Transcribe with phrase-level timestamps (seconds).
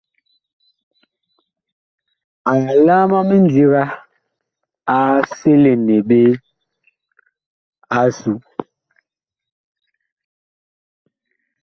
[2.53, 3.83] Alaam a mindiga
[4.95, 4.97] a
[5.37, 6.19] selene ɓe
[7.99, 8.33] asu.